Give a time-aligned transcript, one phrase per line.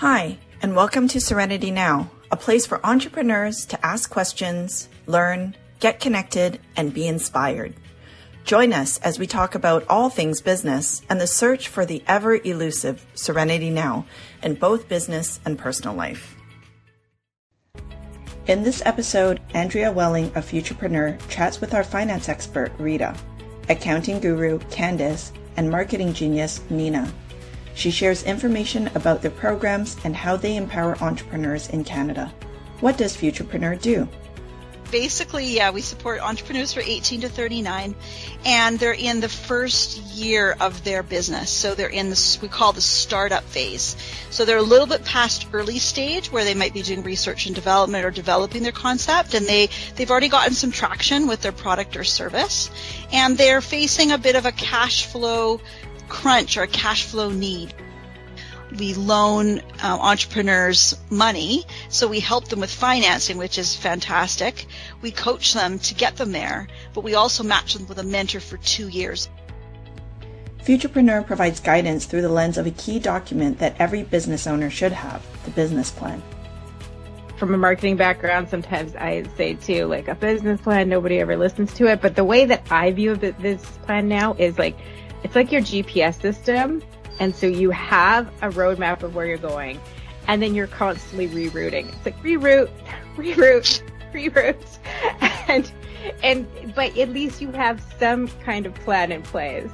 [0.00, 6.00] Hi, and welcome to Serenity Now, a place for entrepreneurs to ask questions, learn, get
[6.00, 7.74] connected, and be inspired.
[8.46, 12.36] Join us as we talk about all things business and the search for the ever
[12.36, 14.06] elusive Serenity Now
[14.42, 16.34] in both business and personal life.
[18.46, 23.14] In this episode, Andrea Welling of Futurepreneur chats with our finance expert, Rita,
[23.68, 27.12] accounting guru, Candice, and marketing genius, Nina.
[27.74, 32.32] She shares information about their programs and how they empower entrepreneurs in Canada.
[32.80, 34.08] What does Futurepreneur do?
[34.90, 37.94] basically, yeah, we support entrepreneurs for 18 to 39,
[38.44, 41.50] and they're in the first year of their business.
[41.50, 43.96] So they're in this, we call the startup phase.
[44.30, 47.54] So they're a little bit past early stage where they might be doing research and
[47.54, 51.96] development or developing their concept, and they, they've already gotten some traction with their product
[51.96, 52.70] or service,
[53.12, 55.60] and they're facing a bit of a cash flow
[56.10, 57.72] crunch or a cash flow need
[58.78, 64.66] we loan uh, entrepreneurs money, so we help them with financing, which is fantastic.
[65.02, 68.40] We coach them to get them there, but we also match them with a mentor
[68.40, 69.28] for two years.
[70.62, 74.92] Futurepreneur provides guidance through the lens of a key document that every business owner should
[74.92, 76.22] have the business plan.
[77.38, 81.72] From a marketing background, sometimes I say too, like a business plan, nobody ever listens
[81.74, 82.02] to it.
[82.02, 84.76] But the way that I view this plan now is like,
[85.22, 86.82] it's like your GPS system
[87.20, 89.80] and so you have a roadmap of where you're going
[90.26, 91.88] and then you're constantly rerouting.
[91.88, 92.70] It's like reroute,
[93.16, 93.82] reroute,
[94.12, 94.78] reroute.
[95.48, 95.70] And,
[96.22, 99.68] and, but at least you have some kind of plan in place.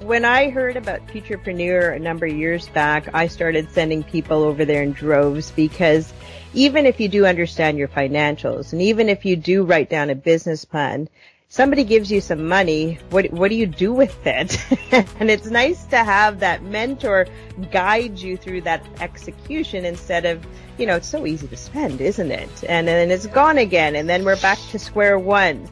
[0.00, 4.64] When I heard about Futurepreneur a number of years back, I started sending people over
[4.64, 6.12] there in droves because
[6.52, 10.14] even if you do understand your financials and even if you do write down a
[10.14, 11.08] business plan,
[11.54, 14.58] somebody gives you some money, what what do you do with it?
[15.20, 17.28] and it's nice to have that mentor
[17.70, 20.44] guide you through that execution instead of,
[20.78, 22.64] you know, it's so easy to spend, isn't it?
[22.68, 25.68] And then it's gone again, and then we're back to square one.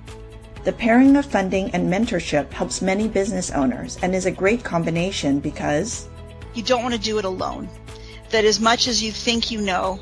[0.63, 5.41] The pairing of funding and mentorship helps many business owners and is a great combination
[5.41, 6.09] because
[6.55, 7.69] you don't want to do it alone.
[8.31, 9.99] That as much as you think you know,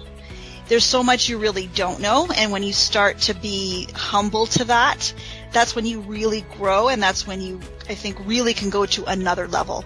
[0.70, 2.28] there's so much you really don't know.
[2.36, 5.12] And when you start to be humble to that,
[5.52, 9.04] that's when you really grow and that's when you, I think, really can go to
[9.04, 9.84] another level.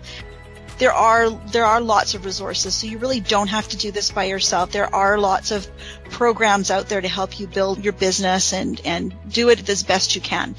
[0.79, 4.11] There are, there are lots of resources, so you really don't have to do this
[4.11, 4.73] by yourself.
[4.73, 5.69] There are lots of
[6.11, 10.17] programs out there to help you build your business and, and do it as best
[10.17, 10.57] you can.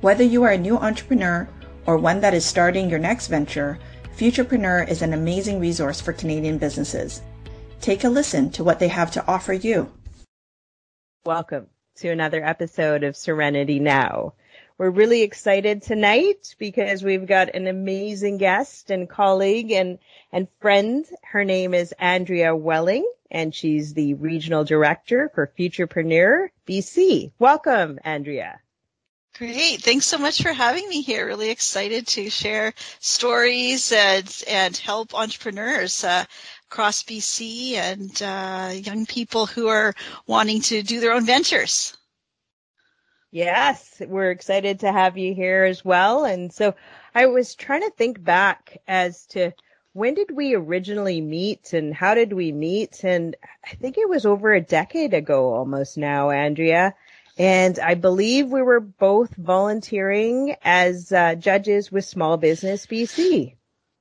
[0.00, 1.48] Whether you are a new entrepreneur
[1.86, 3.78] or one that is starting your next venture,
[4.16, 7.22] Futurepreneur is an amazing resource for Canadian businesses.
[7.80, 9.92] Take a listen to what they have to offer you.
[11.24, 14.34] Welcome to another episode of Serenity Now.
[14.78, 19.98] We're really excited tonight because we've got an amazing guest and colleague and,
[20.30, 21.04] and friend.
[21.24, 27.32] Her name is Andrea Welling and she's the regional director for Futurepreneur BC.
[27.38, 28.60] Welcome, Andrea.
[29.36, 29.82] Great.
[29.82, 31.26] Thanks so much for having me here.
[31.26, 36.02] Really excited to share stories and, and help entrepreneurs.
[36.02, 36.24] Uh,
[36.70, 39.94] across BC and uh, young people who are
[40.26, 41.96] wanting to do their own ventures.
[43.30, 46.24] Yes, we're excited to have you here as well.
[46.26, 46.74] And so
[47.14, 49.52] I was trying to think back as to
[49.94, 53.02] when did we originally meet and how did we meet?
[53.02, 56.94] And I think it was over a decade ago almost now, Andrea.
[57.38, 63.57] And I believe we were both volunteering as uh, judges with Small Business BC.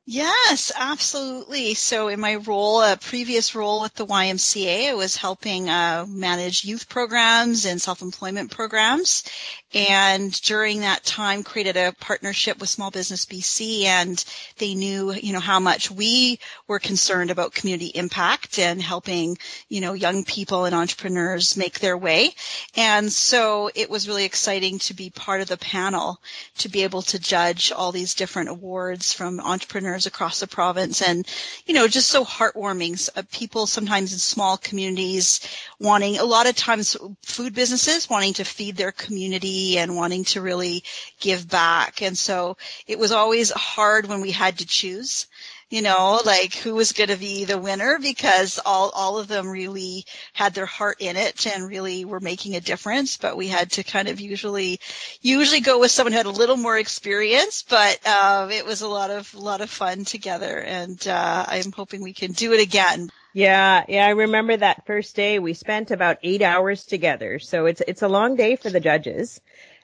[0.10, 1.74] Yes, absolutely.
[1.74, 6.64] So in my role, a previous role with the YMCA, I was helping uh, manage
[6.64, 9.26] youth programs and self-employment programs.
[9.74, 14.24] And during that time created a partnership with Small Business BC and
[14.60, 19.82] they knew, you know, how much we were concerned about community impact and helping, you
[19.82, 22.32] know, young people and entrepreneurs make their way.
[22.78, 26.22] And so it was really exciting to be part of the panel
[26.60, 31.28] to be able to judge all these different awards from entrepreneurs across the province and,
[31.66, 33.10] you know, just so heartwarming.
[33.16, 35.40] Uh, people sometimes in small communities
[35.80, 40.42] wanting, a lot of times food businesses wanting to feed their community and wanting to
[40.42, 40.84] really
[41.20, 42.02] give back.
[42.02, 42.58] And so
[42.88, 45.28] it was always hard when we had to choose
[45.70, 49.50] you know, like who was going to be the winner because all, all of them
[49.50, 53.18] really had their heart in it and really were making a difference.
[53.18, 54.80] But we had to kind of usually,
[55.22, 58.88] usually go with someone who had a little more experience, but, uh, it was a
[58.88, 62.62] lot of, a lot of fun together and, uh, I'm hoping we can do it
[62.62, 63.10] again.
[63.34, 67.40] Yeah, yeah, I remember that first day we spent about eight hours together.
[67.40, 69.42] So it's, it's a long day for the judges.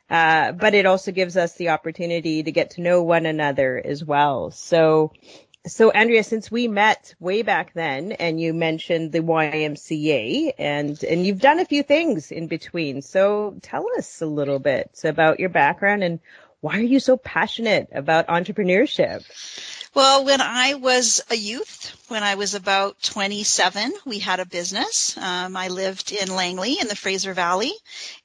[0.10, 4.04] Uh, but it also gives us the opportunity to get to know one another as
[4.04, 4.52] well.
[4.52, 5.12] So
[5.66, 11.26] So Andrea, since we met way back then and you mentioned the YMCA and, and
[11.26, 13.02] you've done a few things in between.
[13.02, 16.20] So tell us a little bit about your background and
[16.60, 19.26] why are you so passionate about entrepreneurship?
[19.94, 25.16] Well, when I was a youth, when I was about 27, we had a business.
[25.18, 27.74] Um, I lived in Langley in the Fraser Valley,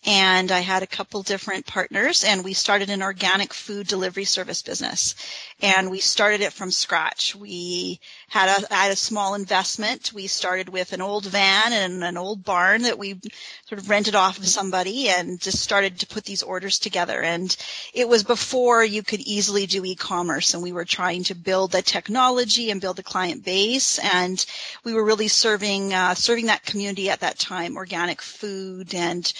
[0.06, 4.62] and I had a couple different partners, and we started an organic food delivery service
[4.62, 5.14] business.
[5.60, 7.34] And we started it from scratch.
[7.34, 10.12] We had a, had a small investment.
[10.12, 13.20] We started with an old van and an old barn that we
[13.66, 17.20] sort of rented off of somebody and just started to put these orders together.
[17.20, 17.56] And
[17.92, 21.82] it was before you could easily do e-commerce, and we were trying to build the
[21.82, 23.98] technology and build the client base.
[23.98, 24.44] And
[24.84, 29.32] we were really serving, uh, serving that community at that time, organic food and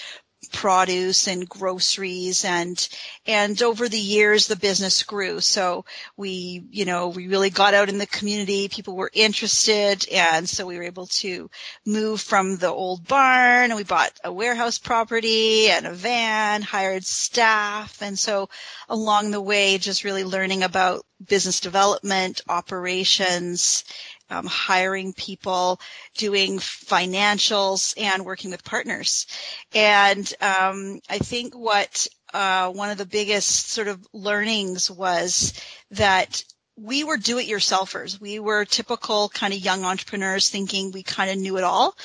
[0.53, 2.87] produce and groceries and
[3.27, 5.41] and over the years the business grew.
[5.41, 5.83] So
[6.15, 8.69] we you know we really got out in the community.
[8.69, 11.49] People were interested and so we were able to
[11.85, 17.03] move from the old barn and we bought a warehouse property and a van hired
[17.05, 18.49] staff and so
[18.87, 23.83] along the way just really learning about business development operations
[24.29, 25.79] um, hiring people,
[26.17, 29.27] doing financials, and working with partners.
[29.73, 35.53] And um, I think what uh, one of the biggest sort of learnings was
[35.91, 36.43] that
[36.81, 38.19] we were do-it-yourselfers.
[38.21, 41.95] We were typical kind of young entrepreneurs thinking we kind of knew it all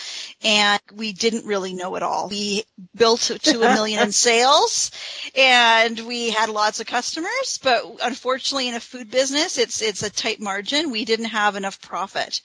[0.42, 2.28] and we didn't really know it all.
[2.28, 2.64] We
[2.96, 4.90] built to a million in sales
[5.36, 10.10] and we had lots of customers, but unfortunately in a food business, it's, it's a
[10.10, 10.90] tight margin.
[10.90, 12.40] We didn't have enough profit.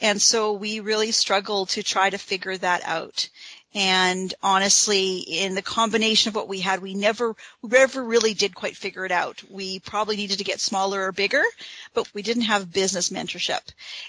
[0.00, 3.28] And so we really struggled to try to figure that out.
[3.72, 8.52] And honestly, in the combination of what we had, we never, we never really did
[8.54, 9.42] quite figure it out.
[9.48, 11.42] We probably needed to get smaller or bigger,
[11.94, 13.60] but we didn't have business mentorship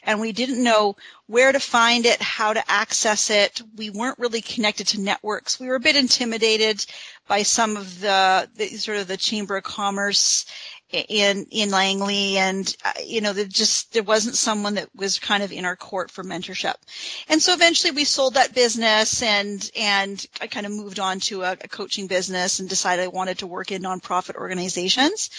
[0.03, 0.95] and we didn't know
[1.27, 3.61] where to find it, how to access it.
[3.75, 5.59] We weren't really connected to networks.
[5.59, 6.83] We were a bit intimidated
[7.27, 10.45] by some of the, the sort of the chamber of commerce
[10.93, 15.43] in in Langley, and uh, you know, there just there wasn't someone that was kind
[15.43, 16.75] of in our court for mentorship,
[17.29, 21.43] and so eventually we sold that business, and and I kind of moved on to
[21.43, 25.29] a, a coaching business and decided I wanted to work in nonprofit organizations,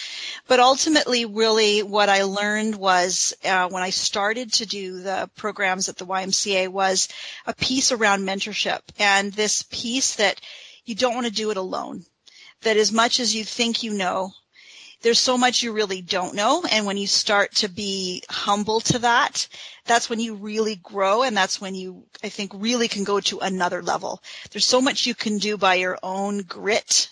[0.47, 5.89] but ultimately, really, what I learned was uh, when I started to do the programs
[5.89, 7.09] at the YMCA was
[7.45, 10.39] a piece around mentorship, and this piece that
[10.85, 12.05] you don't want to do it alone.
[12.61, 14.31] That as much as you think you know,
[15.03, 16.63] there's so much you really don't know.
[16.71, 19.47] And when you start to be humble to that,
[19.85, 21.23] that's when you really grow.
[21.23, 24.23] And that's when you, I think, really can go to another level.
[24.51, 27.09] There's so much you can do by your own grit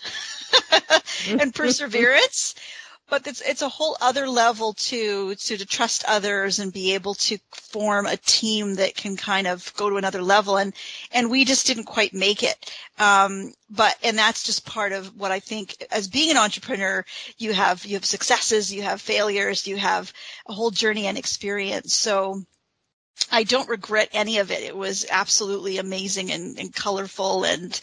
[1.28, 2.54] and perseverance
[3.12, 7.12] but it's it's a whole other level to to to trust others and be able
[7.12, 10.56] to form a team that can kind of go to another level.
[10.56, 10.72] And
[11.12, 12.74] and we just didn't quite make it.
[12.98, 17.04] Um, but and that's just part of what I think as being an entrepreneur
[17.36, 20.10] you have you have successes you have failures you have
[20.46, 21.94] a whole journey and experience.
[21.94, 22.42] So
[23.30, 24.62] I don't regret any of it.
[24.62, 27.78] It was absolutely amazing and, and colorful and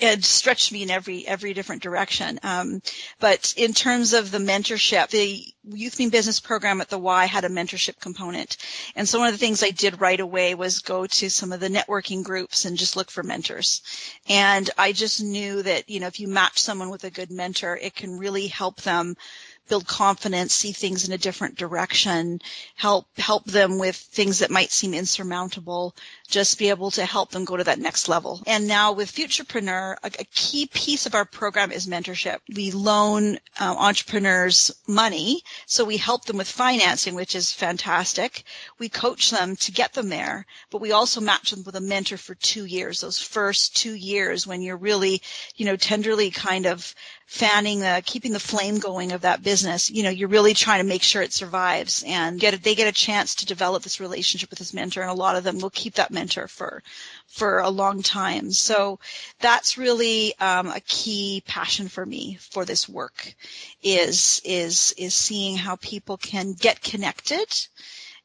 [0.00, 2.40] it stretched me in every every different direction.
[2.42, 2.82] Um,
[3.18, 7.44] but in terms of the mentorship, the Youth Mean Business program at the Y had
[7.44, 8.56] a mentorship component,
[8.96, 11.60] and so one of the things I did right away was go to some of
[11.60, 13.82] the networking groups and just look for mentors.
[14.28, 17.76] And I just knew that you know if you match someone with a good mentor,
[17.76, 19.16] it can really help them
[19.68, 22.40] build confidence, see things in a different direction,
[22.74, 25.94] help help them with things that might seem insurmountable,
[26.28, 28.42] just be able to help them go to that next level.
[28.46, 32.38] And now with Futurepreneur, a, a key piece of our program is mentorship.
[32.54, 38.42] We loan uh, entrepreneurs money, so we help them with financing, which is fantastic.
[38.78, 42.16] We coach them to get them there, but we also match them with a mentor
[42.16, 43.00] for two years.
[43.00, 45.22] Those first two years when you're really,
[45.56, 46.94] you know, tenderly kind of
[47.30, 50.88] fanning the keeping the flame going of that business you know you're really trying to
[50.88, 54.58] make sure it survives and get they get a chance to develop this relationship with
[54.58, 56.82] this mentor and a lot of them will keep that mentor for
[57.28, 58.98] for a long time so
[59.38, 63.32] that's really um, a key passion for me for this work
[63.80, 67.46] is is is seeing how people can get connected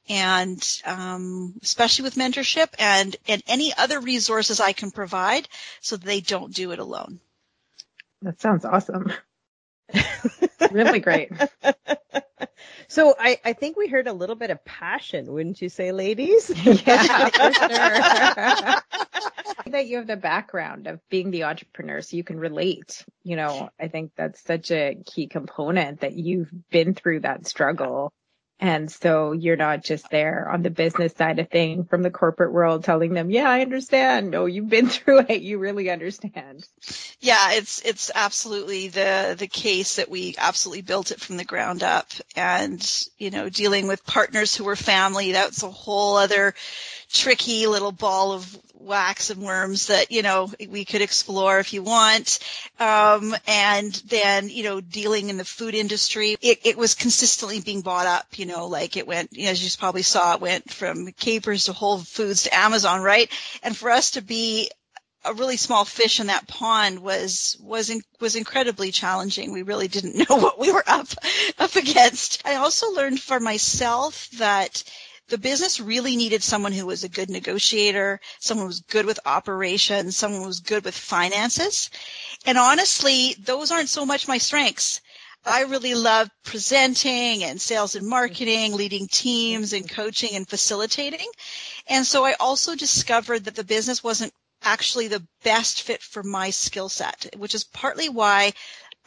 [0.09, 5.47] and um, especially with mentorship and and any other resources I can provide
[5.81, 7.19] so they don't do it alone.
[8.25, 9.13] That sounds awesome.
[10.71, 11.31] really great.
[12.87, 16.49] So I, I think we heard a little bit of passion, wouldn't you say, ladies?
[16.65, 18.81] yeah, for sure.
[19.71, 23.05] that you have the background of being the entrepreneur so you can relate.
[23.23, 28.11] You know, I think that's such a key component that you've been through that struggle
[28.59, 32.53] And so you're not just there on the business side of thing from the corporate
[32.53, 34.31] world telling them, yeah, I understand.
[34.31, 35.41] No, you've been through it.
[35.41, 36.65] You really understand.
[37.19, 41.83] Yeah, it's, it's absolutely the, the case that we absolutely built it from the ground
[41.83, 46.53] up and, you know, dealing with partners who were family, that's a whole other
[47.15, 51.81] tricky little ball of wax and worms that you know we could explore if you
[51.81, 52.39] want
[52.79, 57.81] um, and then you know dealing in the food industry it, it, was consistently being
[57.81, 61.65] bought up you know like it went as you probably saw it went from capers
[61.65, 63.31] to whole foods to amazon right
[63.63, 64.69] and for us to be
[65.23, 69.51] a really small fish in that pond was was in, was incredibly challenging.
[69.51, 71.07] We really didn't know what we were up
[71.57, 72.43] up against.
[72.45, 74.83] I also learned for myself that
[75.27, 79.19] the business really needed someone who was a good negotiator, someone who was good with
[79.25, 81.89] operations, someone who was good with finances.
[82.45, 85.01] And honestly, those aren't so much my strengths.
[85.45, 91.27] I really love presenting and sales and marketing, leading teams and coaching and facilitating.
[91.87, 96.49] And so I also discovered that the business wasn't actually the best fit for my
[96.49, 98.53] skill set, which is partly why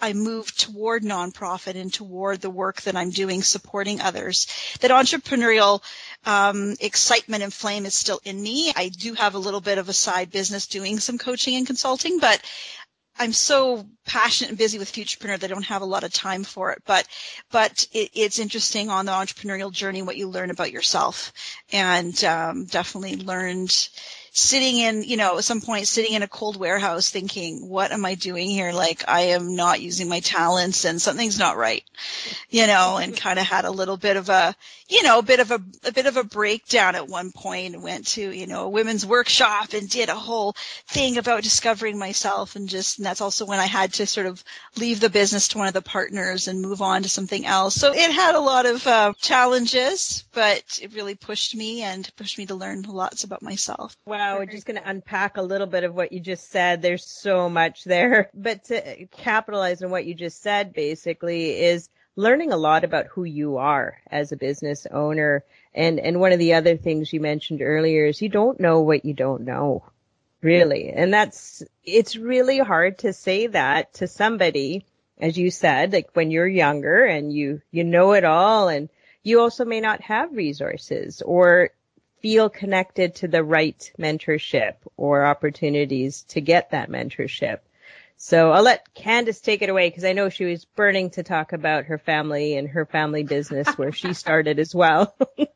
[0.00, 4.46] I move toward nonprofit and toward the work that I'm doing supporting others.
[4.80, 5.82] That entrepreneurial
[6.24, 8.72] um, excitement and flame is still in me.
[8.76, 12.18] I do have a little bit of a side business doing some coaching and consulting,
[12.18, 12.40] but
[13.20, 16.44] I'm so passionate and busy with Futurepreneur that I don't have a lot of time
[16.44, 16.82] for it.
[16.86, 17.06] But
[17.50, 21.32] but it, it's interesting on the entrepreneurial journey what you learn about yourself,
[21.72, 23.88] and um, definitely learned
[24.32, 28.04] sitting in, you know, at some point sitting in a cold warehouse thinking, what am
[28.04, 28.72] I doing here?
[28.72, 31.82] Like I am not using my talents and something's not right,
[32.50, 34.54] you know, and kind of had a little bit of a,
[34.88, 37.82] you know, a bit of a, a bit of a breakdown at one point and
[37.82, 40.54] went to, you know, a women's workshop and did a whole
[40.88, 44.42] thing about discovering myself and just, and that's also when I had to sort of
[44.76, 47.74] leave the business to one of the partners and move on to something else.
[47.74, 52.38] So it had a lot of uh, challenges, but it really pushed me and pushed
[52.38, 53.96] me to learn lots about myself.
[54.06, 54.27] Wow.
[54.36, 56.82] We're just going to unpack a little bit of what you just said.
[56.82, 62.52] There's so much there, but to capitalize on what you just said basically is learning
[62.52, 65.44] a lot about who you are as a business owner.
[65.74, 69.04] And, and one of the other things you mentioned earlier is you don't know what
[69.04, 69.84] you don't know.
[70.40, 70.90] Really.
[70.90, 74.84] And that's, it's really hard to say that to somebody,
[75.18, 78.88] as you said, like when you're younger and you, you know it all and
[79.22, 81.70] you also may not have resources or
[82.20, 87.60] feel connected to the right mentorship or opportunities to get that mentorship.
[88.16, 91.52] So I'll let Candace take it away because I know she was burning to talk
[91.52, 95.14] about her family and her family business where she started as well.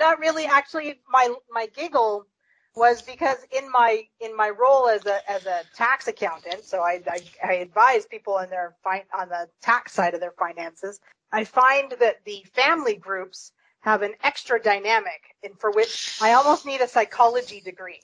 [0.00, 0.46] Not really.
[0.46, 2.26] Actually, my my giggle
[2.74, 7.00] was because in my in my role as a as a tax accountant, so I
[7.08, 10.98] I, I advise people on their fi- on the tax side of their finances.
[11.30, 16.66] I find that the family groups have an extra dynamic, and for which I almost
[16.66, 18.00] need a psychology degree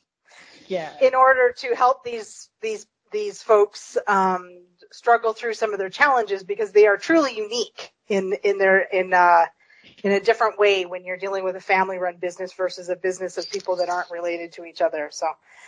[0.66, 0.92] yeah.
[1.00, 4.50] in order to help these these these folks um,
[4.92, 9.12] struggle through some of their challenges because they are truly unique in in their in
[9.12, 9.44] uh,
[10.02, 13.38] in a different way when you're dealing with a family run business versus a business
[13.38, 15.08] of people that aren't related to each other.
[15.10, 15.26] So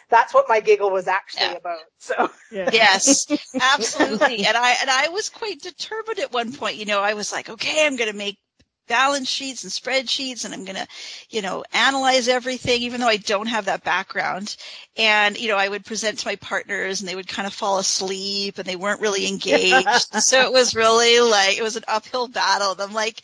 [0.09, 1.57] that's what my giggle was actually yeah.
[1.57, 1.79] about.
[1.99, 2.71] So yeah.
[2.73, 3.27] yes,
[3.61, 4.47] absolutely.
[4.47, 6.77] And I and I was quite determined at one point.
[6.77, 8.39] You know, I was like, okay, I'm going to make
[8.87, 10.87] balance sheets and spreadsheets and I'm going to,
[11.31, 14.57] you know, analyze everything, even though I don't have that background.
[14.97, 17.79] And, you know, I would present to my partners and they would kind of fall
[17.79, 20.15] asleep and they weren't really engaged.
[20.23, 22.73] so it was really like, it was an uphill battle.
[22.73, 23.23] And I'm like,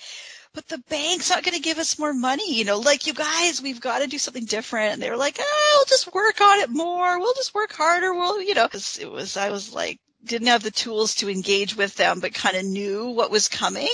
[0.55, 2.55] but the bank's not going to give us more money.
[2.55, 4.93] You know, like you guys, we've got to do something different.
[4.93, 7.19] And they were like, oh, we'll just work on it more.
[7.19, 8.13] We'll just work harder.
[8.13, 11.77] We'll, you know, cause it was, I was like, didn't have the tools to engage
[11.77, 13.93] with them, but kind of knew what was coming,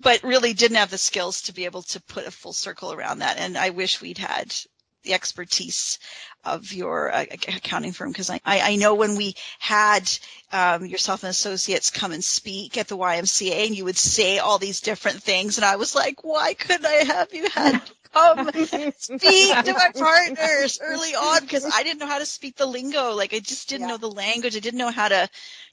[0.00, 3.18] but really didn't have the skills to be able to put a full circle around
[3.18, 3.38] that.
[3.38, 4.54] And I wish we'd had
[5.02, 5.98] the expertise
[6.44, 10.10] of your uh, accounting firm because I, I know when we had
[10.52, 14.58] um, yourself and associates come and speak at the YMCA and you would say all
[14.58, 17.82] these different things and I was like, why couldn't I have you had
[18.14, 18.50] come
[18.98, 23.12] speak to my partners early on because I didn't know how to speak the lingo.
[23.14, 23.94] Like I just didn't yeah.
[23.94, 24.56] know the language.
[24.56, 25.28] I didn't know how to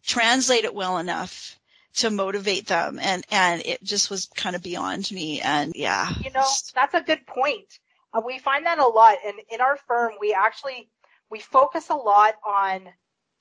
[0.06, 1.58] translate it well enough
[1.94, 6.32] to motivate them and and it just was kind of beyond me and yeah you
[6.32, 7.80] know that's a good point
[8.14, 10.90] uh, we find that a lot and in our firm we actually
[11.30, 12.88] we focus a lot on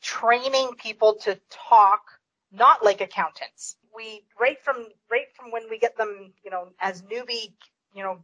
[0.02, 2.00] training people to talk
[2.50, 7.02] not like accountants we right from right from when we get them you know as
[7.02, 7.52] newbie
[7.94, 8.18] you know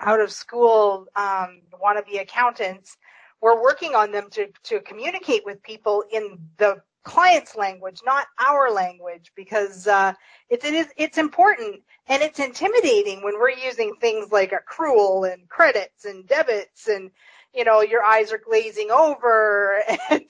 [0.00, 2.96] out of school um, want to be accountants,
[3.40, 8.70] we're working on them to, to communicate with people in the client's language, not our
[8.70, 10.12] language, because uh,
[10.48, 15.48] it's it is it's important and it's intimidating when we're using things like accrual and
[15.48, 17.10] credits and debits and
[17.54, 20.26] you know your eyes are glazing over and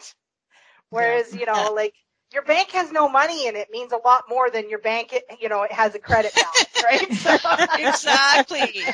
[0.91, 1.95] whereas you know like
[2.33, 5.49] your bank has no money and it means a lot more than your bank, you
[5.49, 7.13] know, it has a credit balance, right?
[7.21, 7.37] So.
[7.79, 8.85] exactly,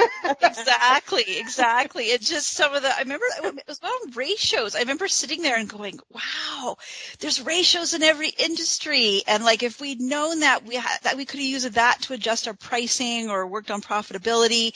[0.41, 2.05] exactly, exactly.
[2.07, 4.75] It's just some of the, I remember it was about ratios.
[4.75, 6.77] I remember sitting there and going, wow,
[7.21, 9.23] there's ratios in every industry.
[9.27, 12.15] And like, if we'd known that we had, that we could have used that to
[12.15, 14.73] adjust our pricing or worked on profitability,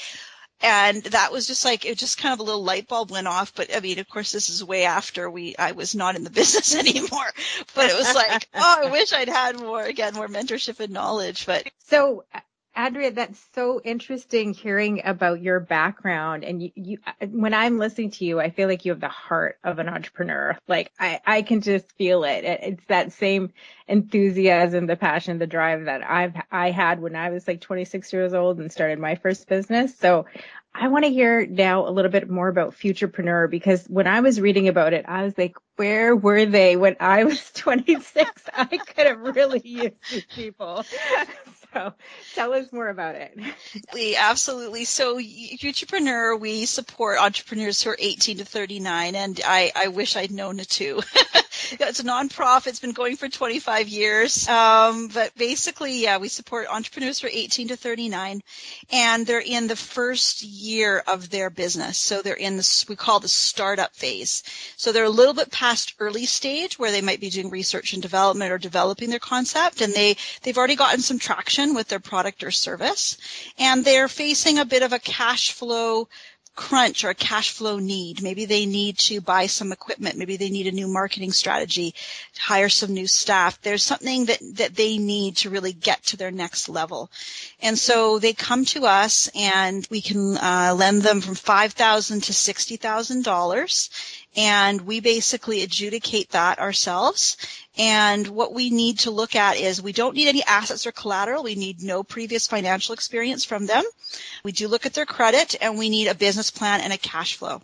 [0.62, 3.54] and that was just like it just kind of a little light bulb went off
[3.54, 6.30] but i mean of course this is way after we i was not in the
[6.40, 7.30] business anymore.
[7.74, 11.46] But it was like oh i wish i'd had more again more mentorship and knowledge
[11.46, 12.24] but so
[12.80, 16.44] Andrea, that's so interesting hearing about your background.
[16.44, 19.58] And you, you, when I'm listening to you, I feel like you have the heart
[19.62, 20.56] of an entrepreneur.
[20.66, 22.42] Like I, I can just feel it.
[22.44, 23.52] It's that same
[23.86, 28.32] enthusiasm, the passion, the drive that I've, I had when I was like 26 years
[28.32, 29.94] old and started my first business.
[29.98, 30.24] So
[30.74, 34.40] I want to hear now a little bit more about Futurepreneur because when I was
[34.40, 38.30] reading about it, I was like, where were they when I was 26?
[38.54, 40.86] I could have really used these people.
[41.74, 41.92] So
[42.34, 43.38] tell us more about it.
[44.18, 44.84] Absolutely.
[44.84, 50.32] So Futurepreneur, we support entrepreneurs who are 18 to 39 and I, I wish I'd
[50.32, 51.00] known it too.
[51.72, 52.68] it's a nonprofit.
[52.68, 54.48] It's been going for 25 years.
[54.48, 58.42] Um, but basically, yeah, we support entrepreneurs for 18 to 39
[58.92, 61.98] and they're in the first year of their business.
[61.98, 64.42] So they're in this, we call the startup phase.
[64.76, 68.02] So they're a little bit past early stage where they might be doing research and
[68.02, 72.42] development or developing their concept and they, they've already gotten some traction with their product
[72.42, 73.16] or service
[73.58, 76.08] and they're facing a bit of a cash flow
[76.56, 78.22] crunch or a cash flow need.
[78.22, 80.16] Maybe they need to buy some equipment.
[80.18, 81.94] Maybe they need a new marketing strategy,
[82.38, 83.60] hire some new staff.
[83.62, 87.10] There's something that, that they need to really get to their next level.
[87.62, 92.32] And so they come to us and we can uh, lend them from $5,000 to
[92.32, 93.90] $60,000
[94.36, 97.36] and we basically adjudicate that ourselves.
[97.78, 101.42] And what we need to look at is we don't need any assets or collateral.
[101.42, 103.84] We need no previous financial experience from them.
[104.44, 107.36] We do look at their credit and we need a business plan and a cash
[107.36, 107.62] flow.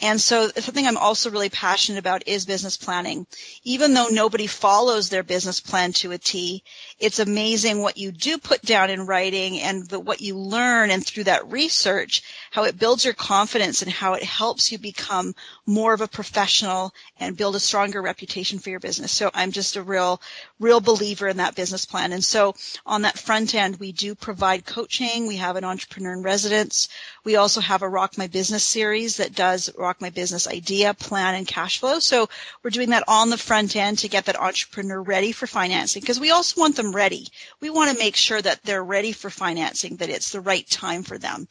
[0.00, 3.26] And so something I'm also really passionate about is business planning.
[3.62, 6.64] Even though nobody follows their business plan to a T,
[6.98, 11.04] it's amazing what you do put down in writing and the, what you learn and
[11.06, 15.34] through that research, how it builds your confidence and how it helps you become
[15.66, 19.12] more of a professional and build a stronger reputation for your business.
[19.12, 20.20] So I'm just a real,
[20.58, 22.12] real believer in that business plan.
[22.12, 25.26] And so on that front end, we do provide coaching.
[25.26, 26.88] We have an entrepreneur in residence.
[27.24, 31.34] We also have a Rock My Business series that does Rock My Business idea, plan,
[31.34, 31.98] and cash flow.
[31.98, 32.28] So
[32.62, 36.18] we're doing that on the front end to get that entrepreneur ready for financing because
[36.18, 37.28] we also want them ready.
[37.60, 41.02] We want to make sure that they're ready for financing, that it's the right time
[41.02, 41.46] for them.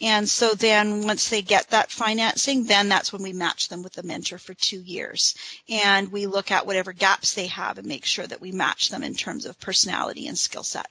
[0.00, 3.98] And so then once they get that financing, then that's when we match them with
[3.98, 5.34] a mentor for two years.
[5.68, 9.02] And we look at whatever gaps they have and make sure that we match them
[9.02, 10.86] in terms of personality and skill set.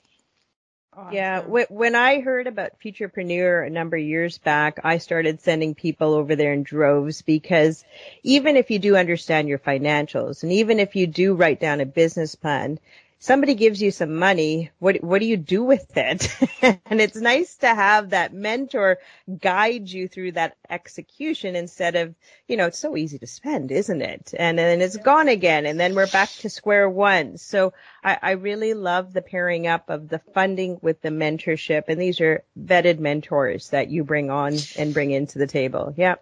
[0.94, 1.14] Awesome.
[1.14, 6.12] Yeah, when I heard about Futurepreneur a number of years back, I started sending people
[6.12, 7.82] over there in droves because
[8.22, 11.86] even if you do understand your financials and even if you do write down a
[11.86, 12.78] business plan,
[13.22, 16.28] somebody gives you some money, what what do you do with it?
[16.86, 18.98] and it's nice to have that mentor
[19.38, 22.16] guide you through that execution instead of,
[22.48, 24.34] you know, it's so easy to spend, isn't it?
[24.36, 27.38] And then it's gone again, and then we're back to square one.
[27.38, 32.00] So I, I really love the pairing up of the funding with the mentorship, and
[32.00, 35.94] these are vetted mentors that you bring on and bring into the table.
[35.96, 36.16] Yeah.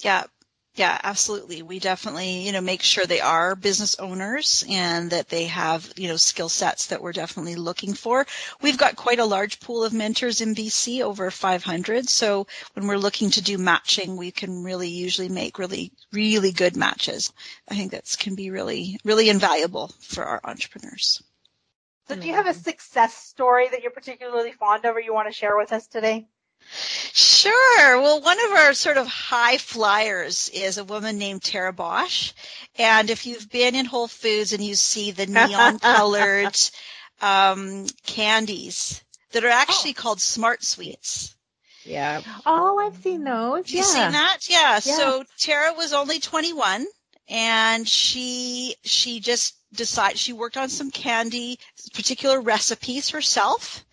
[0.00, 0.24] Yeah,
[0.74, 1.60] yeah, absolutely.
[1.60, 6.08] We definitely, you know, make sure they are business owners and that they have, you
[6.08, 8.26] know, skill sets that we're definitely looking for.
[8.62, 12.08] We've got quite a large pool of mentors in BC, over 500.
[12.08, 16.74] So when we're looking to do matching, we can really usually make really, really good
[16.74, 17.34] matches.
[17.68, 21.22] I think that can be really, really invaluable for our entrepreneurs.
[22.08, 22.46] So do you mm-hmm.
[22.46, 25.72] have a success story that you're particularly fond of or you want to share with
[25.72, 26.26] us today?
[27.12, 28.00] Sure.
[28.00, 32.32] Well, one of our sort of high flyers is a woman named Tara Bosch.
[32.78, 36.56] And if you've been in Whole Foods and you see the neon colored
[37.20, 40.00] um, candies that are actually oh.
[40.00, 41.36] called Smart Sweets.
[41.84, 42.22] Yeah.
[42.46, 43.66] Oh, I've seen those.
[43.66, 43.78] Have yeah.
[43.78, 44.38] you seen that?
[44.48, 44.58] Yeah.
[44.58, 44.78] yeah.
[44.78, 46.86] So Tara was only 21
[47.28, 51.58] and she, she just decided, she worked on some candy,
[51.94, 53.84] particular recipes herself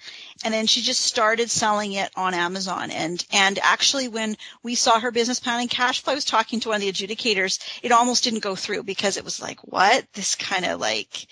[0.43, 2.91] and then she just started selling it on Amazon.
[2.91, 6.59] And and actually, when we saw her business plan and cash flow, I was talking
[6.61, 7.59] to one of the adjudicators.
[7.83, 10.05] It almost didn't go through because it was like, what?
[10.13, 11.27] This kind of like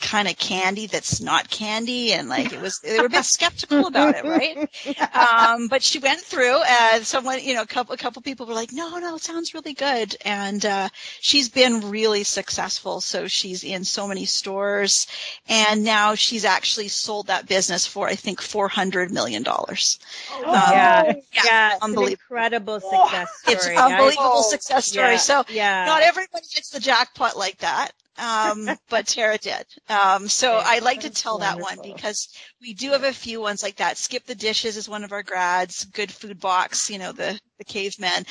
[0.00, 3.86] kind of candy that's not candy and like it was they were a bit skeptical
[3.86, 4.68] about it right?
[5.14, 8.54] Um, but she went through and someone you know a couple a couple people were
[8.54, 10.16] like no no it sounds really good.
[10.24, 10.88] And uh,
[11.20, 15.06] she's been really successful so she's in so many stores
[15.48, 19.98] and now she's actually sold that business for i think 400 million dollars.
[20.32, 22.12] Oh, um, yeah yeah, unbelievable.
[22.12, 23.54] incredible success story.
[23.54, 25.12] It's unbelievable success story.
[25.12, 25.84] Yeah, so yeah.
[25.86, 29.66] not everybody gets the jackpot like that um, but Tara did.
[29.88, 32.28] Um, so I like to tell that one because
[32.60, 33.96] we do have a few ones like that.
[33.96, 35.84] Skip the Dishes is one of our grads.
[35.84, 38.26] Good Food Box, you know, the, the cavemen.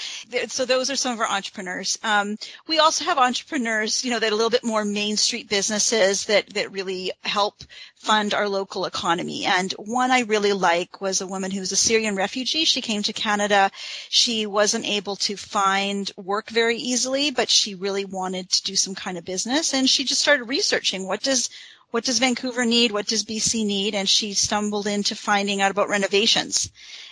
[0.50, 1.98] So those are some of our entrepreneurs.
[2.04, 2.38] Um,
[2.68, 6.26] we also have entrepreneurs, you know, that are a little bit more main street businesses
[6.26, 7.63] that, that really help
[7.96, 9.46] fund our local economy.
[9.46, 12.65] And one I really like was a woman who was a Syrian refugee.
[12.65, 13.72] She came to Canada.
[14.10, 18.94] She wasn't able to find work very easily, but she really wanted to do some
[18.94, 19.74] kind of business.
[19.74, 21.50] And she just started researching what does
[21.91, 22.91] what does Vancouver need?
[22.91, 23.95] What does BC need?
[23.95, 26.69] And she stumbled into finding out about renovations.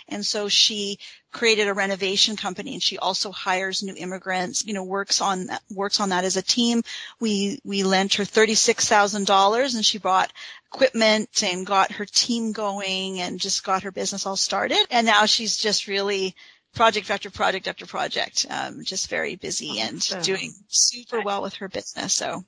[0.08, 0.98] And so she
[1.32, 6.00] created a renovation company and she also hires new immigrants, you know, works on, works
[6.00, 6.82] on that as a team.
[7.20, 10.32] We, we lent her $36,000 and she bought
[10.72, 14.86] equipment and got her team going and just got her business all started.
[14.90, 16.34] And now she's just really
[16.74, 21.68] project after project after project, um, just very busy and doing super well with her
[21.68, 22.14] business.
[22.14, 22.44] So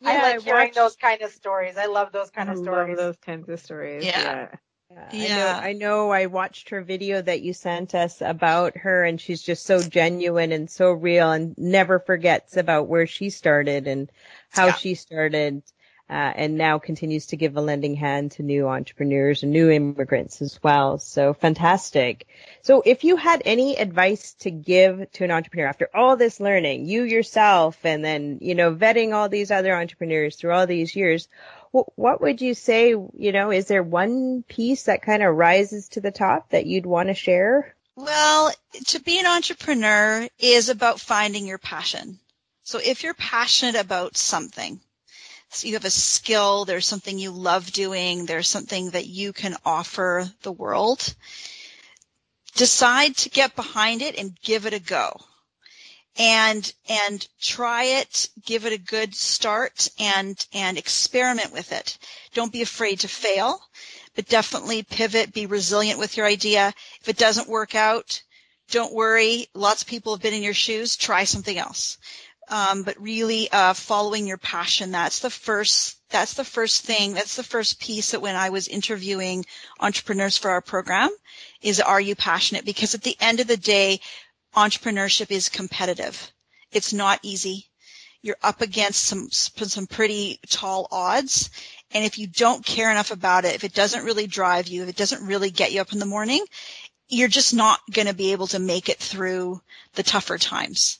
[0.00, 0.74] yeah, I like I hearing watched...
[0.74, 1.76] those kind of stories.
[1.76, 2.98] I love those kind of stories.
[2.98, 4.04] I love those kinds of stories.
[4.04, 4.48] Yeah.
[4.90, 5.08] yeah.
[5.12, 5.60] yeah.
[5.62, 9.20] I know, I know I watched her video that you sent us about her and
[9.20, 14.10] she's just so genuine and so real and never forgets about where she started and
[14.50, 14.74] how yeah.
[14.74, 15.62] she started
[16.10, 20.40] uh, and now continues to give a lending hand to new entrepreneurs and new immigrants
[20.40, 20.98] as well.
[20.98, 22.26] So fantastic.
[22.62, 26.86] So if you had any advice to give to an entrepreneur after all this learning,
[26.86, 31.28] you yourself, and then, you know, vetting all these other entrepreneurs through all these years,
[31.72, 36.00] what would you say, you know, is there one piece that kind of rises to
[36.00, 37.74] the top that you'd want to share?
[37.96, 38.52] Well,
[38.86, 42.18] to be an entrepreneur is about finding your passion.
[42.62, 44.87] So if you're passionate about something, so
[45.62, 50.30] you have a skill, there's something you love doing, there's something that you can offer
[50.42, 51.14] the world.
[52.54, 55.18] Decide to get behind it and give it a go.
[56.16, 61.96] And, and try it, give it a good start and, and experiment with it.
[62.34, 63.60] Don't be afraid to fail,
[64.16, 66.74] but definitely pivot, be resilient with your idea.
[67.00, 68.20] If it doesn't work out,
[68.70, 69.46] don't worry.
[69.54, 70.96] Lots of people have been in your shoes.
[70.96, 71.98] Try something else
[72.50, 74.90] um, but really uh, following your passion.
[74.90, 75.96] That's the first.
[76.10, 77.12] That's the first thing.
[77.14, 79.44] That's the first piece that when I was interviewing
[79.78, 81.10] entrepreneurs for our program
[81.60, 82.64] is are you passionate?
[82.64, 84.00] Because at the end of the day,
[84.54, 86.32] entrepreneurship is competitive.
[86.72, 87.66] It's not easy.
[88.22, 91.50] You're up against some some pretty tall odds.
[91.92, 94.88] And if you don't care enough about it, if it doesn't really drive you, if
[94.88, 96.44] it doesn't really get you up in the morning,
[97.08, 99.60] you're just not going to be able to make it through
[99.94, 100.98] the tougher times.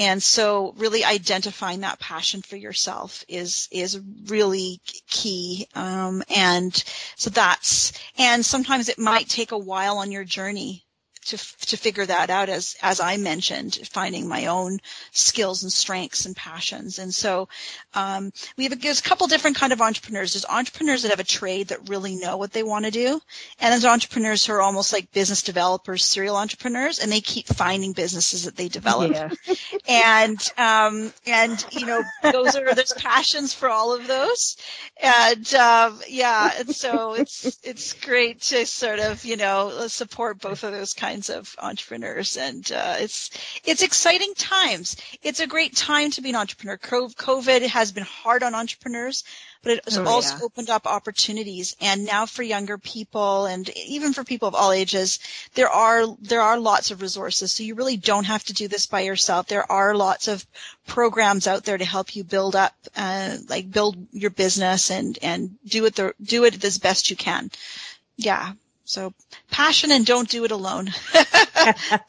[0.00, 5.68] And so really identifying that passion for yourself is, is really key.
[5.74, 6.74] Um, and
[7.16, 10.84] so that's, and sometimes it might take a while on your journey
[11.26, 14.78] to to figure that out as as I mentioned, finding my own
[15.12, 16.98] skills and strengths and passions.
[16.98, 17.48] And so
[17.94, 20.32] um, we have a, there's a couple different kind of entrepreneurs.
[20.32, 23.20] There's entrepreneurs that have a trade that really know what they want to do,
[23.60, 27.92] and there's entrepreneurs who are almost like business developers, serial entrepreneurs, and they keep finding
[27.92, 29.12] businesses that they develop.
[29.12, 29.30] Yeah.
[29.88, 32.02] and um, and you know
[32.32, 34.56] those are there's passions for all of those,
[35.02, 40.64] and um, yeah, and so it's it's great to sort of you know support both
[40.64, 43.30] of those kinds kinds of entrepreneurs, and uh, it's
[43.64, 44.96] it's exciting times.
[45.22, 46.78] It's a great time to be an entrepreneur.
[46.78, 49.24] COVID has been hard on entrepreneurs,
[49.62, 50.44] but it has oh, also yeah.
[50.44, 51.76] opened up opportunities.
[51.80, 55.18] And now for younger people, and even for people of all ages,
[55.54, 57.52] there are there are lots of resources.
[57.52, 59.46] So you really don't have to do this by yourself.
[59.46, 60.46] There are lots of
[60.86, 65.58] programs out there to help you build up, uh, like build your business and and
[65.66, 67.50] do it the do it as best you can.
[68.16, 68.52] Yeah.
[68.84, 69.12] So
[69.50, 70.86] passion and don't do it alone.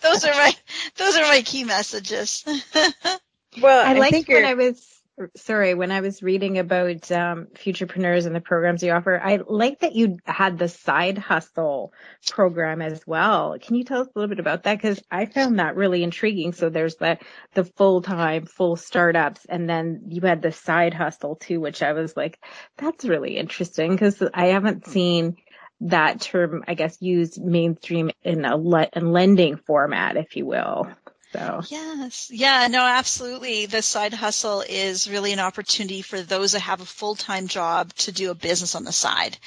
[0.02, 0.54] those are my
[0.98, 2.44] those are my key messages.
[3.62, 5.02] well, I, I liked when I was
[5.36, 9.20] sorry when I was reading about um, futurepreneurs and the programs you offer.
[9.22, 11.94] I like that you had the side hustle
[12.30, 13.58] program as well.
[13.62, 14.76] Can you tell us a little bit about that?
[14.76, 16.54] Because I found that really intriguing.
[16.54, 17.18] So there's the
[17.54, 21.94] the full time, full startups, and then you had the side hustle too, which I
[21.94, 22.40] was like,
[22.78, 25.38] that's really interesting because I haven't seen
[25.82, 30.88] that term, I guess, used mainstream in a le- in lending format, if you will.
[31.34, 33.66] So yes, yeah, no, absolutely.
[33.66, 38.12] The side hustle is really an opportunity for those that have a full-time job to
[38.12, 39.38] do a business on the side.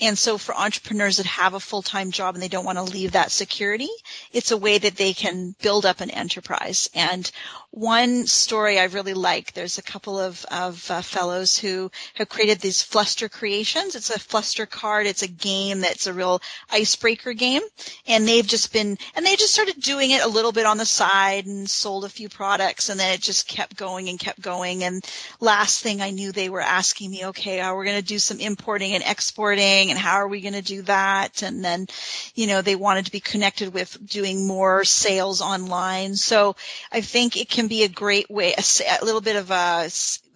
[0.00, 3.12] And so for entrepreneurs that have a full-time job and they don't want to leave
[3.12, 3.88] that security,
[4.32, 6.90] it's a way that they can build up an enterprise.
[6.92, 7.30] And
[7.70, 12.60] one story I really like, there's a couple of, of uh, fellows who have created
[12.60, 13.94] these Fluster creations.
[13.94, 15.06] It's a Fluster card.
[15.06, 17.62] It's a game that's a real icebreaker game.
[18.06, 20.86] And they've just been, and they just started doing it a little bit on the
[20.86, 24.84] side and sold a few products and then it just kept going and kept going.
[24.84, 25.04] And
[25.40, 28.40] last thing I knew, they were asking me, okay, uh, we're going to do some
[28.40, 31.42] importing and exporting and how are we going to do that?
[31.42, 31.86] And then,
[32.34, 36.16] you know, they wanted to be connected with doing more sales online.
[36.16, 36.56] So
[36.92, 38.62] I think it can be a great way, a,
[39.00, 39.88] a little bit of a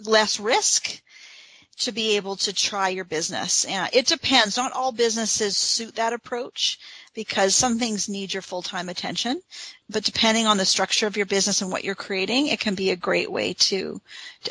[0.05, 1.01] less risk
[1.79, 3.65] to be able to try your business.
[3.65, 4.57] And it depends.
[4.57, 6.79] Not all businesses suit that approach
[7.15, 9.41] because some things need your full-time attention.
[9.91, 12.91] But depending on the structure of your business and what you're creating, it can be
[12.91, 14.01] a great way to,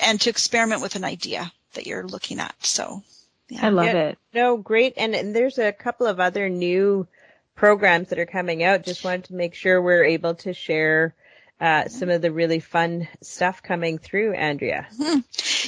[0.04, 2.56] and to experiment with an idea that you're looking at.
[2.64, 3.02] So
[3.50, 3.66] yeah.
[3.66, 4.18] I love yeah, it.
[4.34, 4.94] No, great.
[4.98, 7.08] And, and there's a couple of other new
[7.56, 8.84] programs that are coming out.
[8.84, 11.16] Just wanted to make sure we're able to share
[11.60, 14.88] uh, some of the really fun stuff coming through, Andrea.
[15.00, 15.20] Mm-hmm.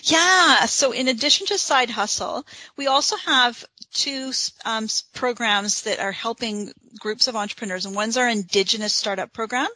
[0.03, 0.65] Yeah.
[0.65, 2.45] So in addition to Side Hustle,
[2.77, 4.32] we also have two
[4.65, 9.67] um, programs that are helping groups of entrepreneurs, and one's our Indigenous Startup Program.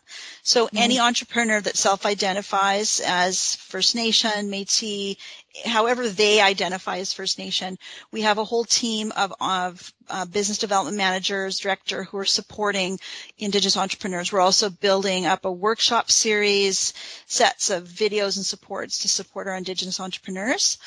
[0.43, 0.77] So mm-hmm.
[0.77, 5.17] any entrepreneur that self-identifies as First Nation, Métis,
[5.65, 7.77] however they identify as First Nation,
[8.11, 12.99] we have a whole team of, of uh, business development managers, director who are supporting
[13.37, 14.31] Indigenous entrepreneurs.
[14.31, 16.93] We're also building up a workshop series,
[17.25, 20.77] sets of videos and supports to support our Indigenous entrepreneurs.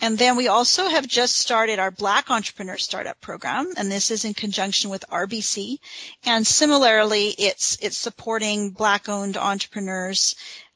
[0.00, 4.24] And then we also have just started our Black Entrepreneur Startup Program, and this is
[4.24, 5.78] in conjunction with RBC.
[6.24, 10.34] And similarly, it's it's supporting Black-owned entrepreneurs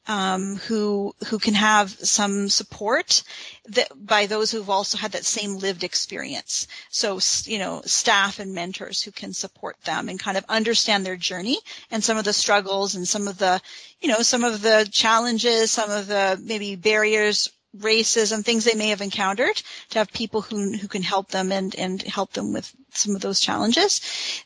[0.09, 3.21] um, who who can have some support
[3.69, 6.67] that, by those who've also had that same lived experience.
[6.89, 11.15] So you know, staff and mentors who can support them and kind of understand their
[11.15, 11.59] journey
[11.91, 13.61] and some of the struggles and some of the
[14.01, 18.89] you know some of the challenges, some of the maybe barriers racism, things they may
[18.89, 22.73] have encountered, to have people who who can help them and and help them with
[22.95, 24.01] some of those challenges.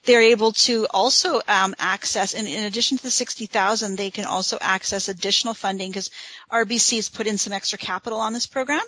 [0.05, 4.57] They're able to also um, access, and in addition to the 60,000, they can also
[4.61, 6.09] access additional funding because
[6.51, 8.81] RBC has put in some extra capital on this program.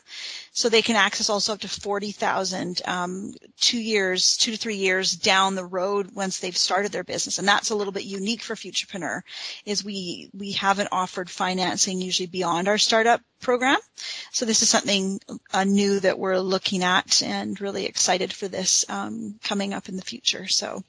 [0.55, 5.11] So they can access also up to 40,000 um, two years, two to three years
[5.11, 7.39] down the road once they've started their business.
[7.39, 9.19] And that's a little bit unique for Futurepreneur
[9.65, 13.77] is we, we haven't offered financing usually beyond our startup program.
[14.31, 15.19] So this is something
[15.51, 19.97] uh, new that we're looking at and really excited for this um, coming up in
[19.97, 20.47] the future.
[20.47, 20.85] So,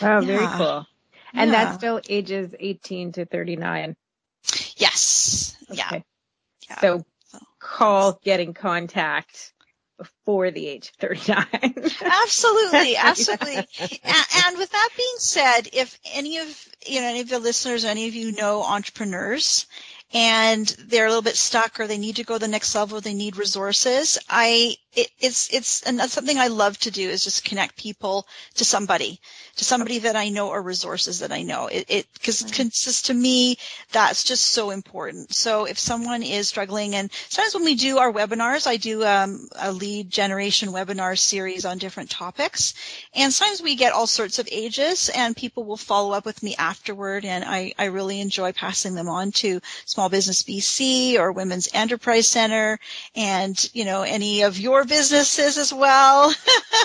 [0.00, 0.26] wow, yeah.
[0.26, 0.86] very cool.
[1.34, 1.64] And yeah.
[1.64, 3.96] that's still ages 18 to 39.
[4.76, 5.56] Yes.
[5.72, 5.76] Okay.
[5.76, 6.00] Yeah.
[6.68, 6.80] yeah.
[6.80, 7.04] So, so
[7.72, 9.52] call, get in contact
[9.98, 11.46] before the age of 39.
[12.04, 13.56] absolutely, absolutely.
[13.56, 17.84] and, and, with that being said, if any of you know any of the listeners,
[17.84, 19.66] any of you know entrepreneurs
[20.12, 23.00] and they're a little bit stuck or they need to go to the next level,
[23.00, 24.18] they need resources.
[24.28, 28.26] I, it, it's, it's, and that's something I love to do is just connect people
[28.56, 29.20] to somebody,
[29.56, 31.68] to somebody that I know or resources that I know.
[31.68, 32.62] It, it cause, mm-hmm.
[32.62, 33.56] cause to me,
[33.92, 35.34] that's just so important.
[35.34, 39.48] So if someone is struggling and sometimes when we do our webinars, I do, um,
[39.58, 42.74] a lead generation webinar series on different topics.
[43.14, 46.54] And sometimes we get all sorts of ages and people will follow up with me
[46.56, 47.24] afterward.
[47.24, 51.68] And I, I really enjoy passing them on to small Small Business BC or Women's
[51.72, 52.80] Enterprise Center
[53.14, 56.34] and, you know, any of your businesses as well.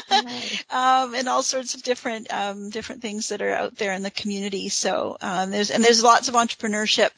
[0.69, 4.12] um, and all sorts of different, um, different things that are out there in the
[4.12, 4.69] community.
[4.69, 7.10] So, um, there's, and there's lots of entrepreneurship,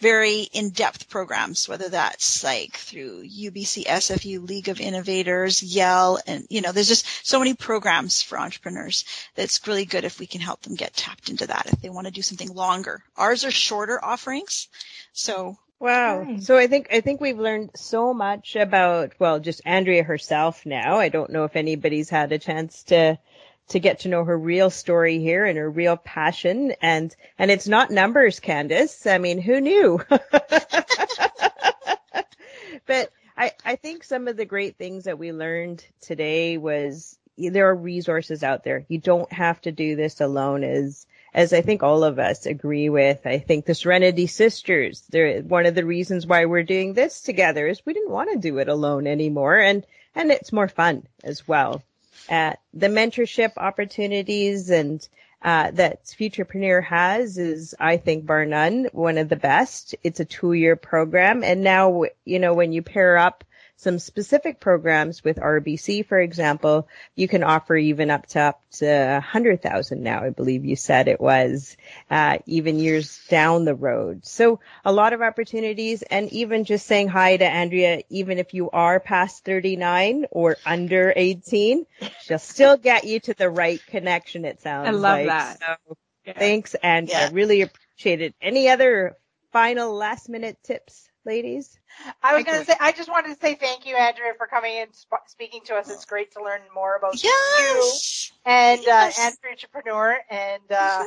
[0.00, 6.60] very in-depth programs, whether that's like through UBC SFU League of Innovators, Yell, and, you
[6.60, 10.62] know, there's just so many programs for entrepreneurs that's really good if we can help
[10.62, 13.02] them get tapped into that if they want to do something longer.
[13.16, 14.68] Ours are shorter offerings.
[15.12, 16.36] So Wow.
[16.40, 20.96] So I think I think we've learned so much about well, just Andrea herself now.
[20.98, 23.18] I don't know if anybody's had a chance to
[23.68, 27.68] to get to know her real story here and her real passion and and it's
[27.68, 29.06] not numbers, Candace.
[29.06, 30.00] I mean, who knew?
[32.86, 37.68] but I I think some of the great things that we learned today was there
[37.68, 38.86] are resources out there.
[38.88, 42.88] You don't have to do this alone as as I think all of us agree
[42.88, 43.26] with.
[43.26, 47.68] I think the Serenity Sisters, they're one of the reasons why we're doing this together
[47.68, 51.46] is we didn't want to do it alone anymore and, and it's more fun as
[51.46, 51.82] well.
[52.30, 55.06] Uh, the mentorship opportunities and
[55.42, 59.94] uh, that Futurepreneur has is, I think, bar none, one of the best.
[60.02, 63.44] It's a two-year program, and now, you know, when you pair up
[63.78, 68.86] some specific programs with RBC, for example, you can offer even up to up to
[68.86, 70.22] a hundred thousand now.
[70.22, 71.76] I believe you said it was,
[72.10, 74.24] uh, even years down the road.
[74.24, 78.70] So a lot of opportunities and even just saying hi to Andrea, even if you
[78.70, 81.84] are past 39 or under 18,
[82.22, 84.44] she'll still get you to the right connection.
[84.46, 85.26] It sounds I love like.
[85.26, 85.58] that.
[85.60, 86.38] So, Yeah.
[86.38, 87.18] Thanks, Andrea.
[87.18, 87.30] Yeah.
[87.32, 88.34] Really appreciate it.
[88.40, 89.16] Any other
[89.52, 91.78] final last minute tips, ladies?
[92.22, 94.78] I was going to say, I just wanted to say thank you, Andrea, for coming
[94.78, 95.90] and sp- speaking to us.
[95.90, 97.30] It's great to learn more about you
[98.44, 99.18] and Yes.
[99.18, 100.16] uh, and Futurepreneur.
[100.30, 101.04] And uh.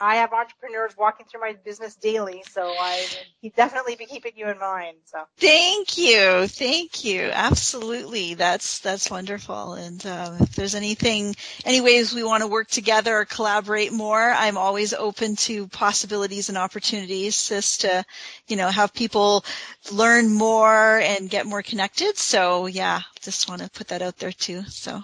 [0.00, 3.06] I have entrepreneurs walking through my business daily, so I
[3.42, 4.96] will definitely be keeping you in mind.
[5.04, 6.46] So Thank you.
[6.48, 7.30] Thank you.
[7.32, 8.34] Absolutely.
[8.34, 9.74] That's, that's wonderful.
[9.74, 14.20] And, um, if there's anything, any ways we want to work together or collaborate more,
[14.20, 18.04] I'm always open to possibilities and opportunities just to,
[18.48, 19.44] you know, have people
[19.92, 22.16] learn more and get more connected.
[22.16, 24.62] So yeah, just want to put that out there too.
[24.64, 25.02] So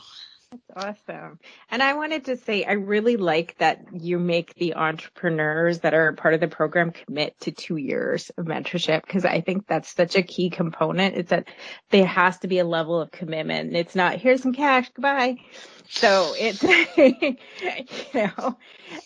[0.50, 1.38] That's awesome.
[1.70, 6.12] And I wanted to say, I really like that you make the entrepreneurs that are
[6.14, 10.16] part of the program commit to two years of mentorship because I think that's such
[10.16, 11.16] a key component.
[11.16, 11.46] It's that
[11.90, 13.76] there has to be a level of commitment.
[13.76, 15.36] It's not, here's some cash, goodbye.
[15.88, 16.64] So it's,
[16.96, 17.36] you
[18.14, 18.58] know,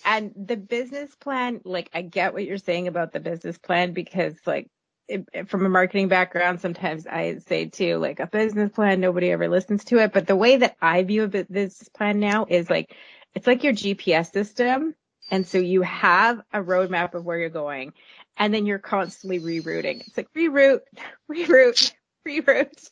[0.07, 4.35] and the business plan, like I get what you're saying about the business plan because
[4.47, 4.71] like
[5.09, 9.49] it, from a marketing background, sometimes I say too, like a business plan, nobody ever
[9.49, 10.13] listens to it.
[10.13, 12.95] But the way that I view a bu- business plan now is like,
[13.35, 14.95] it's like your GPS system.
[15.31, 17.93] And so you have a roadmap of where you're going
[18.37, 20.07] and then you're constantly rerouting.
[20.07, 20.81] It's like reroute,
[21.31, 21.93] reroute,
[22.29, 22.91] reroute.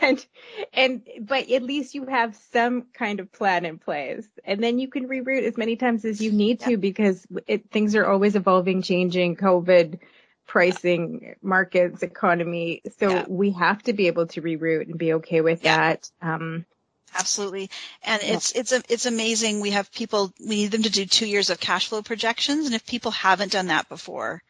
[0.00, 0.24] And,
[0.72, 4.88] and, but at least you have some kind of plan in place and then you
[4.88, 8.82] can reroute as many times as you need to because it, things are always evolving,
[8.82, 9.98] changing, COVID,
[10.46, 12.82] pricing, markets, economy.
[12.98, 13.24] So Yeah.
[13.28, 15.76] we have to be able to reroute and be okay with Yeah.
[15.76, 16.10] that.
[16.22, 16.64] Um,
[17.18, 17.70] Absolutely.
[18.02, 18.34] And Yeah.
[18.34, 19.60] it's, it's, a, it's amazing.
[19.60, 22.66] We have people, we need them to do two years of cash flow projections.
[22.66, 24.42] And if people haven't done that before,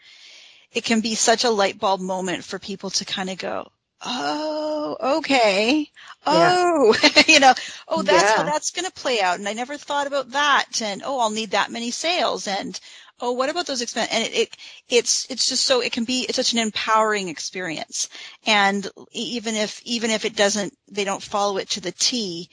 [0.72, 3.70] it can be such a light bulb moment for people to kind of go,
[4.02, 5.90] Oh, okay.
[6.26, 6.94] Oh,
[7.26, 7.54] you know,
[7.88, 9.38] oh, that's how that's going to play out.
[9.38, 10.82] And I never thought about that.
[10.82, 12.46] And oh, I'll need that many sales.
[12.46, 12.78] And
[13.20, 14.14] oh, what about those expenses?
[14.14, 14.57] And it, it,
[14.88, 18.09] it's, it's just so, it can be, it's such an empowering experience.
[18.46, 22.50] And even if, even if it doesn't, they don't follow it to the T,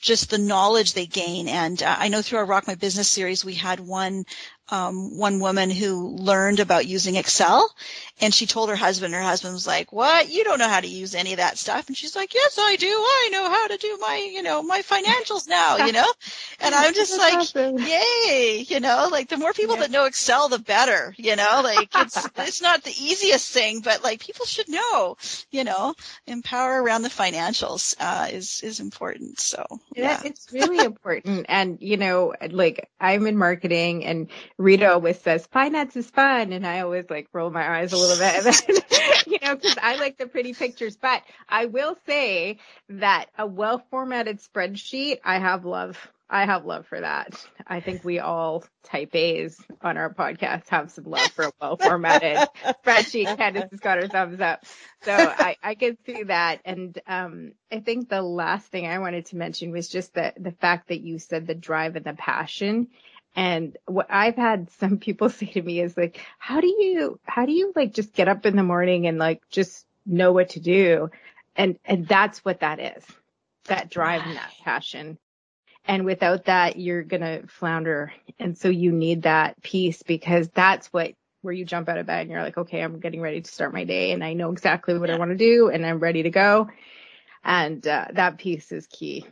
[0.00, 1.48] just the knowledge they gain.
[1.48, 4.24] And uh, I know through our Rock My Business series, we had one,
[4.68, 7.72] um, one woman who learned about using Excel
[8.22, 10.30] and she told her husband, her husband was like, what?
[10.30, 11.88] You don't know how to use any of that stuff.
[11.88, 12.88] And she's like, yes, I do.
[12.88, 16.06] I know how to do my, you know, my financials now, you know?
[16.60, 17.76] And I'm just like, awesome.
[17.76, 19.82] yay, you know, like the more people Yeah.
[19.82, 24.04] that know Excel, the better, you know, like it's, it's not the easiest thing, but
[24.04, 25.16] like people should know,
[25.50, 25.94] you know,
[26.26, 29.40] empower around the financials, uh, is, is important.
[29.40, 30.22] So Yeah, yeah.
[30.24, 31.46] it's really important.
[31.50, 36.52] And, you know, like I'm in marketing and Rita always says finance is fun.
[36.52, 38.82] And I always like roll my eyes a little bit, and then,
[39.26, 43.82] you know, cause I like the pretty pictures, but I will say that a well
[43.90, 45.98] formatted spreadsheet, I have love.
[46.32, 47.44] I have love for that.
[47.66, 51.76] I think we all type A's on our podcast have some love for a well
[51.76, 52.48] formatted
[52.84, 53.36] spreadsheet.
[53.36, 54.64] Candace has got her thumbs up.
[55.02, 56.62] So I, I can see that.
[56.64, 60.52] And um, I think the last thing I wanted to mention was just the, the
[60.52, 62.88] fact that you said the drive and the passion.
[63.34, 67.46] And what I've had some people say to me is like, how do you, how
[67.46, 70.60] do you like just get up in the morning and like just know what to
[70.60, 71.10] do?
[71.56, 73.04] And, and that's what that is.
[73.66, 75.18] That drive and that passion.
[75.84, 78.12] And without that, you're going to flounder.
[78.38, 82.22] And so you need that piece because that's what where you jump out of bed
[82.22, 84.96] and you're like, okay, I'm getting ready to start my day and I know exactly
[84.96, 86.70] what I want to do and I'm ready to go.
[87.44, 89.26] And uh, that piece is key.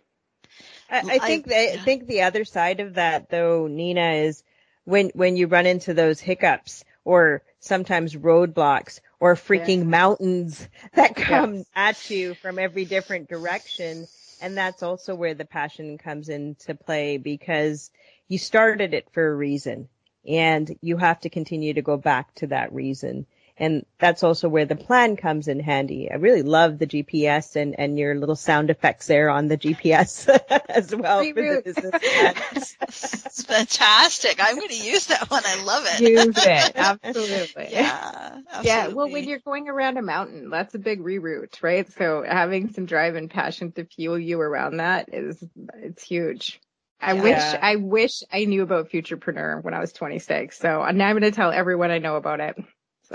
[0.91, 1.85] I, I think I yeah.
[1.85, 4.43] think the other side of that though, Nina, is
[4.85, 11.65] when when you run into those hiccups or sometimes roadblocks or freaking mountains that come
[11.75, 14.09] at you from every different direction.
[14.43, 17.91] And that's also where the passion comes into play because
[18.29, 19.89] you started it for a reason
[20.27, 23.27] and you have to continue to go back to that reason.
[23.61, 26.11] And that's also where the plan comes in handy.
[26.11, 30.29] I really love the GPS and, and your little sound effects there on the GPS
[30.71, 32.77] as well for the business.
[32.83, 34.37] It's fantastic.
[34.41, 35.43] I'm going to use that one.
[35.47, 36.01] I love it.
[36.01, 36.73] Use it.
[36.75, 37.69] Absolutely.
[37.71, 38.41] yeah.
[38.51, 38.67] Absolutely.
[38.67, 38.89] Yeah.
[38.89, 41.91] Well, when you're going around a mountain, that's a big reroute, right?
[41.93, 45.43] So having some drive and passion to fuel you around that is,
[45.77, 46.61] it's huge.
[47.01, 47.23] I Yeah.
[47.23, 50.59] wish, I wish I knew about Futurepreneur when I was 26.
[50.59, 52.57] So now I'm going to tell everyone I know about it.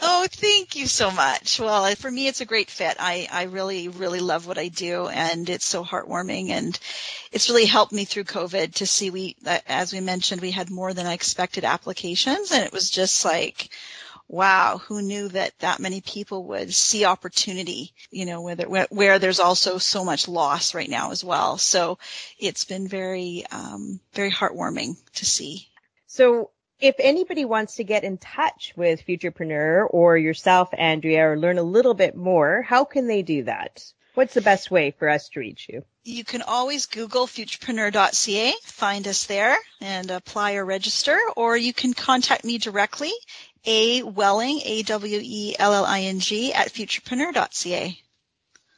[0.01, 1.57] Oh, thank you so much.
[1.57, 2.97] Well, for me, it's a great fit.
[2.99, 6.77] I, I really, really love what I do and it's so heartwarming and
[7.31, 9.37] it's really helped me through COVID to see we,
[9.67, 13.69] as we mentioned, we had more than I expected applications and it was just like,
[14.27, 19.17] wow, who knew that that many people would see opportunity, you know, whether, where, where
[19.17, 21.57] there's also so much loss right now as well.
[21.57, 21.99] So
[22.37, 25.69] it's been very, um, very heartwarming to see.
[26.07, 26.49] So
[26.79, 31.63] if anybody wants to get in touch with Futurepreneur or yourself, Andrea, or learn a
[31.63, 33.83] little bit more, how can they do that?
[34.15, 35.83] What's the best way for us to reach you?
[36.03, 41.93] You can always Google futurepreneur.ca, find us there and apply or register, or you can
[41.93, 43.11] contact me directly,
[43.65, 47.99] A Welling, A-W-E-L-L-I-N-G at futurepreneur.ca.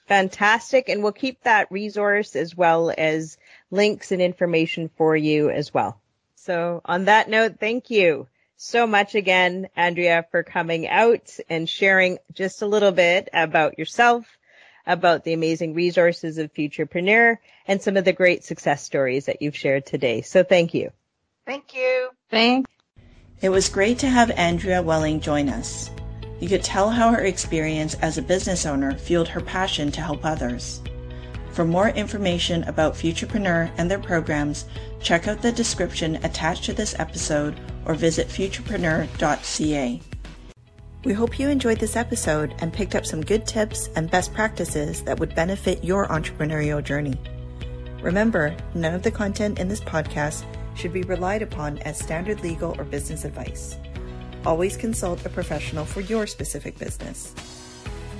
[0.07, 0.89] Fantastic.
[0.89, 3.37] And we'll keep that resource as well as
[3.69, 6.01] links and information for you as well.
[6.47, 12.19] So on that note, thank you so much again, Andrea, for coming out and sharing
[12.33, 14.25] just a little bit about yourself,
[14.85, 17.37] about the amazing resources of Futurepreneur
[17.67, 20.21] and some of the great success stories that you've shared today.
[20.21, 20.91] So thank you.
[21.45, 22.11] Thank you.
[22.31, 22.71] Thanks.
[23.41, 25.91] It was great to have Andrea Welling join us.
[26.39, 30.23] You could tell how her experience as a business owner fueled her passion to help
[30.23, 30.81] others.
[31.57, 34.65] For more information about Futurepreneur and their programs,
[35.01, 40.01] check out the description attached to this episode or visit futurepreneur.ca.
[41.03, 45.01] We hope you enjoyed this episode and picked up some good tips and best practices
[45.01, 47.19] that would benefit your entrepreneurial journey.
[48.03, 50.45] Remember, none of the content in this podcast
[50.75, 53.79] should be relied upon as standard legal or business advice.
[54.45, 57.33] Always consult a professional for your specific business.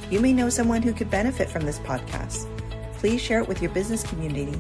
[0.10, 2.57] You may know someone who could benefit from this podcast.
[2.98, 4.60] Please share it with your business community,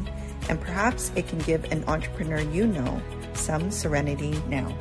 [0.49, 3.01] and perhaps it can give an entrepreneur you know
[3.33, 4.77] some serenity now.